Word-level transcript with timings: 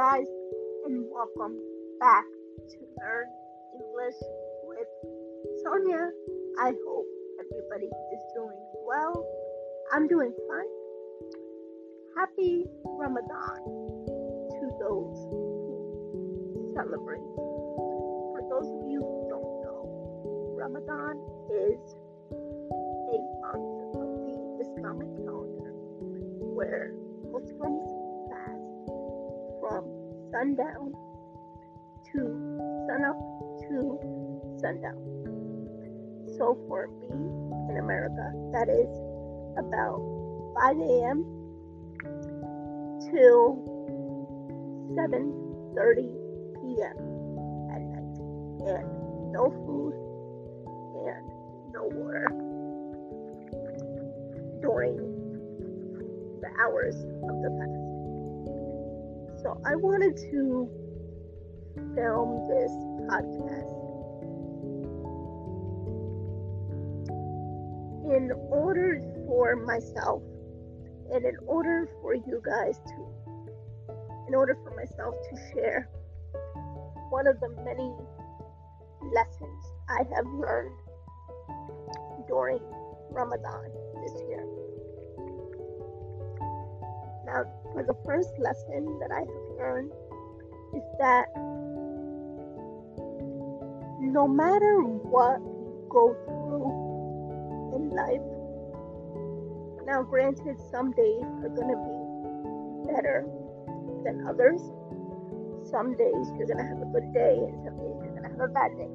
guys, 0.00 0.24
and 0.86 1.04
welcome 1.12 1.60
back 2.00 2.24
to 2.70 2.78
Learn 3.02 3.28
English 3.74 4.16
with 4.64 4.88
Sonia. 5.62 6.08
I 6.58 6.72
hope 6.88 7.04
everybody 7.38 7.84
is 7.84 8.22
doing 8.34 8.56
well. 8.86 9.26
I'm 9.92 10.08
doing 10.08 10.32
fine. 10.48 10.72
Happy 12.16 12.64
Ramadan 12.82 13.60
to 14.56 14.70
those 14.80 15.20
who 15.28 16.72
celebrate. 16.74 17.20
For 18.32 18.40
those 18.48 18.72
of 18.72 18.88
you 18.88 19.00
who 19.04 19.28
don't 19.28 19.52
know, 19.60 19.84
Ramadan 20.56 21.20
is 21.52 21.94
a 22.32 23.20
month 23.44 24.00
of 24.00 24.08
the 24.24 24.64
Islamic 24.64 25.12
calendar 25.26 25.72
where 26.56 26.94
Muslims 27.30 28.09
from 29.70 29.84
sundown 30.32 30.92
to 32.10 32.18
sunup 32.88 33.18
to 33.62 33.98
sundown. 34.60 34.98
So 36.36 36.58
for 36.66 36.88
me 37.00 37.08
in 37.70 37.78
America, 37.78 38.26
that 38.52 38.68
is 38.68 38.90
about 39.58 40.02
5 40.58 40.76
a.m. 40.80 41.24
till 43.10 43.62
7:30 44.98 46.10
p.m. 46.58 46.96
at 47.70 47.82
night, 47.94 48.18
and 48.66 48.86
no 49.32 49.50
food 49.64 49.94
and 51.06 51.24
no 51.72 51.82
water 51.94 52.26
during 54.60 54.96
the 56.40 56.50
hours 56.60 56.96
of 56.96 57.34
the 57.42 57.50
fast. 57.58 57.79
So 59.42 59.58
I 59.64 59.74
wanted 59.74 60.16
to 60.30 60.68
film 61.94 62.48
this 62.48 62.70
podcast. 63.08 63.72
In 68.14 68.30
order 68.50 69.00
for 69.26 69.56
myself 69.56 70.22
and 71.12 71.24
in 71.24 71.36
order 71.46 71.88
for 72.02 72.14
you 72.14 72.42
guys 72.44 72.78
to 72.86 73.06
in 74.28 74.34
order 74.34 74.56
for 74.62 74.76
myself 74.76 75.14
to 75.30 75.36
share 75.52 75.88
one 77.10 77.26
of 77.26 77.40
the 77.40 77.48
many 77.64 77.90
lessons 79.12 79.64
I 79.88 80.02
have 80.14 80.26
learned 80.26 80.76
during 82.28 82.60
Ramadan 83.10 83.70
Now, 87.30 87.44
for 87.72 87.84
the 87.84 87.94
first 88.04 88.36
lesson 88.40 88.98
that 88.98 89.12
I 89.12 89.20
have 89.20 89.56
learned 89.56 89.92
is 90.74 90.82
that 90.98 91.26
no 94.00 94.26
matter 94.26 94.82
what 94.82 95.38
you 95.38 95.86
go 95.88 96.16
through 96.26 97.78
in 97.78 97.90
life, 97.94 98.26
now 99.86 100.02
granted, 100.02 100.58
some 100.72 100.90
days 100.90 101.22
are 101.22 101.54
going 101.54 101.70
to 101.70 101.78
be 101.78 102.92
better 102.92 103.24
than 104.02 104.26
others. 104.26 104.60
Some 105.70 105.96
days 105.96 106.26
you're 106.34 106.50
going 106.50 106.58
to 106.58 106.66
have 106.66 106.82
a 106.82 106.90
good 106.90 107.14
day, 107.14 107.38
and 107.46 107.62
some 107.62 107.78
days 107.78 107.94
you're 108.02 108.10
going 108.10 108.26
to 108.26 108.30
have 108.30 108.40
a 108.40 108.52
bad 108.52 108.76
day. 108.76 108.90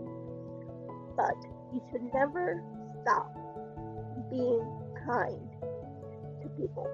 But 1.16 1.39
you 1.72 1.81
should 1.89 2.03
never 2.14 2.61
stop 3.02 3.31
being 4.30 4.59
kind 5.08 5.39
to 6.42 6.49
people. 6.59 6.92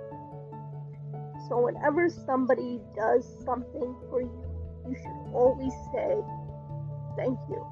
So, 1.48 1.66
whenever 1.66 2.10
somebody 2.10 2.80
does 2.96 3.26
something 3.46 3.96
for 4.10 4.22
you, 4.22 4.44
you 4.88 4.96
should 4.96 5.34
always 5.34 5.74
say 5.94 6.18
thank 7.18 7.38
you. 7.50 7.66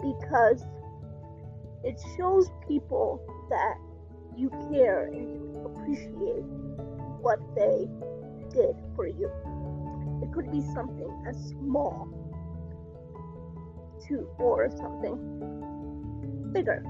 Because 0.00 0.64
it 1.84 2.00
shows 2.16 2.50
people 2.66 3.20
that 3.50 3.74
you 4.36 4.50
care 4.70 5.06
and 5.06 5.28
you 5.28 5.62
appreciate 5.66 6.44
what 7.20 7.38
they 7.54 7.88
did 8.54 8.76
for 8.94 9.06
you. 9.06 9.30
It 10.22 10.32
could 10.32 10.50
be 10.50 10.62
something 10.72 11.24
as 11.28 11.36
small 11.50 12.08
to 14.08 14.28
or 14.38 14.70
something 14.70 15.18
bigger. 16.52 16.84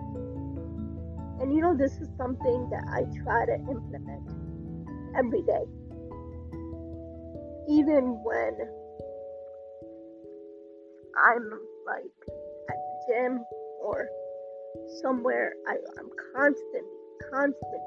And 1.42 1.53
you 1.53 1.60
know, 1.60 1.76
this 1.76 1.91
is 1.94 2.08
something 2.16 2.70
that 2.70 2.84
I 2.88 3.03
try 3.25 3.44
to 3.47 3.54
implement 3.54 4.30
every 5.19 5.42
day. 5.42 5.64
Even 7.69 8.22
when 8.22 8.53
I'm 11.19 11.50
like 11.84 12.04
at 12.70 12.76
the 12.76 13.12
gym 13.12 13.44
or 13.82 14.06
somewhere, 15.03 15.54
I, 15.66 15.72
I'm 15.98 16.10
constantly, 16.32 16.98
constantly 17.32 17.78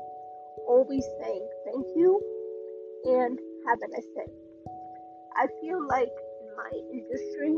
always 0.68 1.06
saying 1.22 1.48
thank 1.66 1.86
you 1.96 2.22
and 3.06 3.40
have 3.68 3.80
a 3.82 3.88
nice 3.88 4.08
day. 4.18 4.32
I 5.38 5.48
feel 5.62 5.86
like 5.88 6.12
in 6.42 6.50
my 6.58 6.72
industry, 6.92 7.56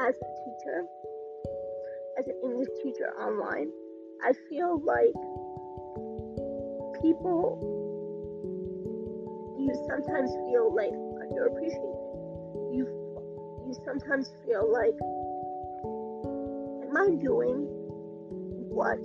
as 0.00 0.14
a 0.14 0.28
teacher, 0.40 0.84
as 2.18 2.26
an 2.28 2.40
English 2.42 2.68
teacher 2.82 3.12
online, 3.20 3.70
I 4.22 4.32
feel 4.48 4.80
like 4.84 5.14
people, 7.02 7.60
you 9.58 9.72
sometimes 9.88 10.30
feel 10.48 10.74
like 10.74 10.92
underappreciated. 10.92 12.74
You, 12.74 12.88
you 13.66 13.76
sometimes 13.84 14.32
feel 14.44 14.70
like, 14.72 14.96
am 16.88 16.96
I 16.96 17.14
doing 17.22 17.66
what 18.72 18.98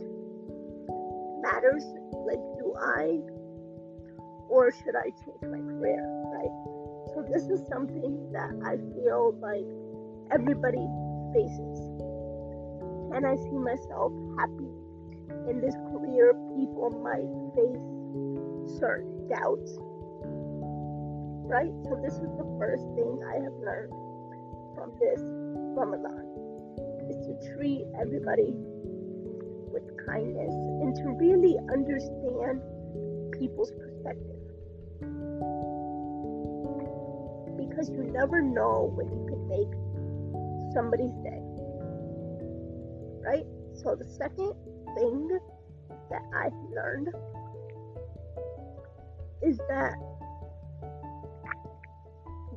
matters? 1.41 1.83
Like, 2.25 2.39
do 2.57 2.73
I, 2.79 3.19
or 4.49 4.71
should 4.71 4.95
I 4.95 5.11
change 5.25 5.41
my 5.43 5.59
career? 5.59 6.01
Right? 6.33 6.55
So, 7.13 7.25
this 7.31 7.43
is 7.49 7.67
something 7.69 8.31
that 8.31 8.51
I 8.63 8.77
feel 8.95 9.35
like 9.41 9.67
everybody 10.31 10.87
faces. 11.33 11.79
Can 13.11 13.25
I 13.25 13.35
see 13.35 13.59
myself 13.59 14.13
happy 14.39 14.70
in 15.49 15.61
this 15.61 15.75
career? 15.91 16.33
People 16.57 16.91
might 17.01 17.27
face 17.55 18.79
certain 18.79 19.27
doubts, 19.27 19.77
right? 21.47 21.73
So, 21.85 21.99
this 22.01 22.13
is 22.13 22.31
the 22.37 22.47
first 22.59 22.83
thing 22.95 23.21
I 23.25 23.41
have 23.43 23.55
learned 23.61 23.93
from 24.75 24.91
this 24.99 25.21
Ramadan 25.75 26.25
is 27.09 27.17
to 27.27 27.55
treat 27.55 27.85
everybody 27.99 28.53
with 29.71 29.83
kindness 30.05 30.53
and 30.81 30.95
to 30.95 31.11
really 31.19 31.57
understand 31.71 32.61
people's 33.39 33.71
perspective. 33.71 34.39
Because 37.57 37.89
you 37.89 38.03
never 38.11 38.41
know 38.41 38.91
when 38.95 39.07
you 39.11 39.25
can 39.27 39.47
make 39.47 39.71
somebody's 40.73 41.15
day. 41.23 41.41
Right? 43.23 43.45
So, 43.73 43.95
the 43.95 44.05
second 44.05 44.53
thing 44.95 45.39
that 46.09 46.21
I've 46.35 46.53
learned 46.75 47.09
is 49.41 49.57
that 49.69 49.95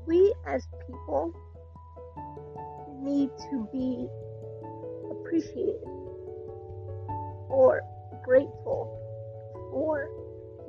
we 0.07 0.35
as 0.47 0.67
people 0.87 1.33
need 3.01 3.31
to 3.51 3.69
be 3.73 4.07
appreciated 5.11 5.81
or 7.49 7.83
grateful 8.25 8.99
for 9.71 10.09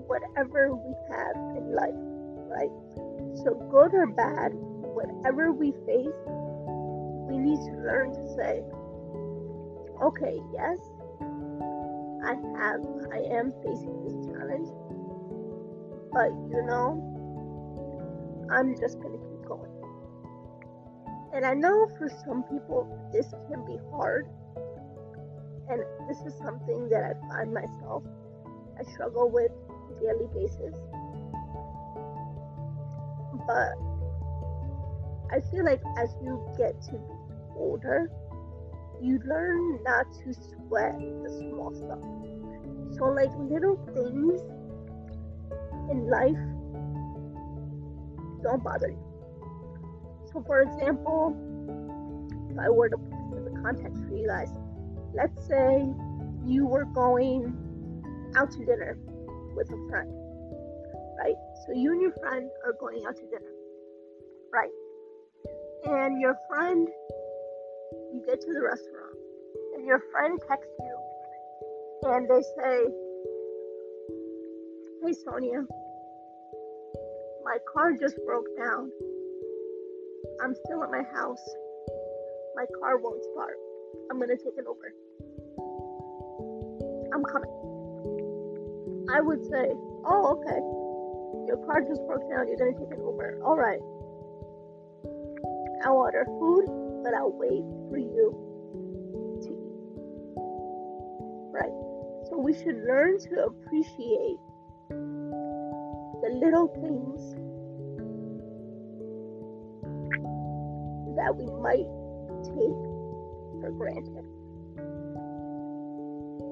whatever 0.07 0.75
we 0.75 0.95
have 1.09 1.35
in 1.57 1.73
life, 1.73 1.93
right? 2.47 2.71
So, 3.43 3.55
good 3.71 3.93
or 3.93 4.07
bad, 4.07 4.51
whatever 4.53 5.51
we 5.51 5.71
face, 5.85 6.21
we 7.27 7.37
need 7.37 7.59
to 7.71 7.77
learn 7.83 8.13
to 8.13 8.35
say, 8.35 8.63
okay, 10.01 10.39
yes, 10.53 10.77
I 12.25 12.35
have, 12.59 12.81
I 13.11 13.19
am 13.37 13.53
facing 13.63 14.03
this 14.03 14.25
challenge, 14.25 14.67
but 16.11 16.29
you 16.49 16.63
know, 16.65 18.47
I'm 18.51 18.75
just 18.75 18.99
gonna 18.99 19.17
keep 19.17 19.47
going. 19.47 19.71
And 21.33 21.45
I 21.45 21.53
know 21.53 21.87
for 21.97 22.09
some 22.25 22.43
people 22.43 22.87
this 23.13 23.33
can 23.49 23.65
be 23.65 23.77
hard, 23.91 24.27
and 25.69 25.83
this 26.09 26.19
is 26.25 26.33
something 26.39 26.89
that 26.89 27.03
I 27.03 27.27
find 27.29 27.53
myself 27.53 28.03
I 28.77 28.83
struggle 28.91 29.29
with 29.29 29.51
daily 30.01 30.27
basis. 30.33 30.75
But 33.47 33.73
I 35.31 35.39
feel 35.51 35.63
like 35.63 35.81
as 35.97 36.09
you 36.21 36.43
get 36.57 36.81
to 36.83 36.91
be 36.93 37.13
older, 37.55 38.11
you 39.01 39.19
learn 39.25 39.83
not 39.83 40.05
to 40.13 40.33
sweat 40.33 40.97
the 40.97 41.29
small 41.39 41.73
stuff. 41.73 41.99
So, 42.97 43.05
like 43.05 43.31
little 43.37 43.75
things 43.93 44.41
in 45.91 46.09
life 46.09 46.37
don't 48.41 48.63
bother 48.63 48.89
you. 48.89 49.03
So, 50.31 50.43
for 50.45 50.61
example, 50.61 51.35
if 52.49 52.59
I 52.59 52.69
were 52.69 52.89
to 52.89 52.97
put 52.97 53.37
in 53.37 53.45
the 53.45 53.61
context 53.61 54.01
for 54.07 54.15
you 54.15 54.27
guys, 54.27 54.49
let's 55.13 55.45
say 55.47 55.85
you 56.45 56.65
were 56.65 56.85
going 56.85 57.53
out 58.35 58.51
to 58.51 58.59
dinner 58.59 58.97
with 59.55 59.67
a 59.71 59.89
friend, 59.89 60.11
right? 61.19 61.35
So, 61.65 61.73
you 61.73 61.91
and 61.91 62.01
your 62.01 62.13
friend 62.21 62.49
are 62.65 62.73
going 62.79 63.05
out 63.05 63.15
to 63.15 63.23
dinner, 63.23 63.51
right? 64.53 64.71
And 65.85 66.19
your 66.19 66.37
friend, 66.49 66.87
you 68.15 68.23
get 68.25 68.39
to 68.39 68.53
the 68.53 68.61
restaurant, 68.63 69.17
and 69.75 69.85
your 69.85 69.99
friend 70.11 70.39
texts 70.47 70.71
you, 70.79 70.95
and 72.03 72.29
they 72.29 72.41
say, 72.55 72.87
Hey 75.03 75.11
Sonia, 75.11 75.65
my 77.43 77.57
car 77.73 77.91
just 77.99 78.15
broke 78.25 78.45
down. 78.57 78.89
I'm 80.41 80.55
still 80.63 80.81
at 80.83 80.91
my 80.91 81.03
house. 81.13 81.43
My 82.55 82.65
car 82.79 82.97
won't 82.99 83.21
start. 83.33 83.57
I'm 84.09 84.17
gonna 84.17 84.37
take 84.37 84.55
it 84.57 84.65
over. 84.65 84.93
I'm 87.13 87.23
coming. 87.25 87.51
I 89.11 89.19
would 89.19 89.43
say, 89.43 89.75
Oh, 90.07 90.39
okay. 90.39 90.59
Your 91.47 91.57
car 91.67 91.81
just 91.81 91.99
broke 92.07 92.23
down. 92.29 92.47
You're 92.47 92.57
gonna 92.57 92.79
take 92.79 92.97
it 92.97 93.03
over. 93.03 93.41
All 93.43 93.57
right. 93.57 93.81
I'll 95.83 95.97
order 95.97 96.25
food, 96.39 96.65
but 97.05 97.13
I'll 97.13 97.31
wait 97.31 97.61
for 97.91 97.99
you 97.99 98.33
to 99.43 99.49
eat. 99.53 99.93
Right. 101.53 101.77
So 102.27 102.39
we 102.39 102.51
should 102.51 102.83
learn 102.87 103.19
to 103.29 103.45
appreciate 103.45 104.39
the 104.89 106.31
little 106.41 106.67
things 106.81 107.35
that 111.15 111.29
we 111.37 111.45
might 111.61 111.85
take 112.41 112.81
for 113.61 113.69
granted. 113.77 114.25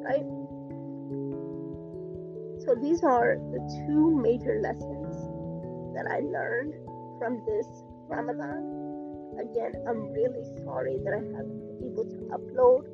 Right? 0.05 0.29
So 2.63 2.75
these 2.79 3.01
are 3.03 3.37
the 3.51 3.83
two 3.87 4.15
major 4.21 4.59
lessons 4.61 5.15
that 5.95 6.05
I 6.07 6.19
learned 6.19 6.75
from 7.17 7.41
this 7.47 7.65
Ramadan. 8.07 8.92
Again, 9.39 9.83
I'm 9.87 10.11
really 10.11 10.43
sorry 10.63 10.97
that 11.03 11.13
I 11.13 11.21
haven't 11.35 11.79
been 11.79 11.91
able 11.91 12.05
to 12.05 12.17
upload. 12.33 12.85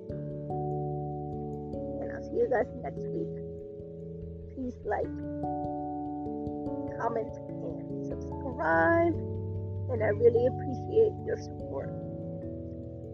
And 2.02 2.12
I'll 2.12 2.24
see 2.24 2.38
you 2.38 2.48
guys 2.50 2.68
next 2.82 3.06
week. 3.08 3.36
Please 4.56 4.76
like, 4.86 5.10
comment, 7.00 7.36
and 7.50 8.06
subscribe. 8.06 9.16
And 9.92 10.04
I 10.04 10.08
really 10.08 10.48
appreciate 10.48 11.14
your 11.26 11.38
support. 11.38 11.90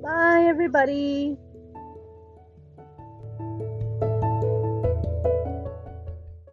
Bye, 0.01 0.45
everybody. 0.47 1.37